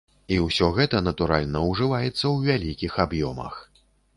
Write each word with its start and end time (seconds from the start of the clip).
І 0.35 0.37
ўсё 0.45 0.69
гэта, 0.77 1.01
натуральна, 1.09 1.61
ужываецца 1.73 2.15
ў 2.15 2.35
вялікіх 2.51 2.99
аб'ёмах. 3.07 3.65